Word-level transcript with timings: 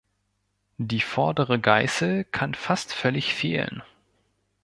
Die 0.79 0.99
vordere 1.01 1.59
Geißel 1.59 2.23
kann 2.23 2.55
fast 2.55 2.91
völlig 2.91 3.35
fehlen. 3.35 3.83